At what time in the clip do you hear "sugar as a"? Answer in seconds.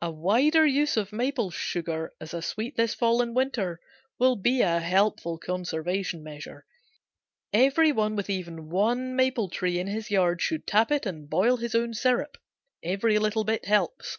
1.50-2.40